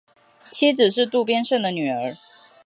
[0.49, 2.15] 妻子是渡边胜的女儿。